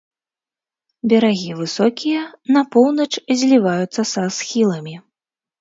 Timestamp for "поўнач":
2.77-3.13